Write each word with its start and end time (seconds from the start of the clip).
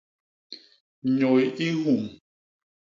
Nyôy 1.15 1.43
i 1.67 1.69
nhum. 1.79 2.03